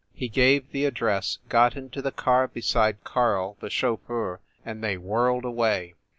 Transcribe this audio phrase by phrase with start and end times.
[0.15, 4.97] He gave the ad dress, got into the car beside Karl, the chauffeur, and they
[4.97, 5.93] whirled away.